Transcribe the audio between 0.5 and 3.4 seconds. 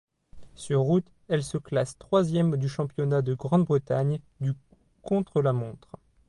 Sur route, elle se classe troisième du championnat de